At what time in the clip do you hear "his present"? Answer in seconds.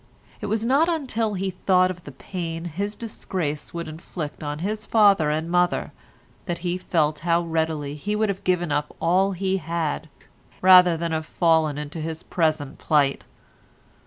12.01-12.79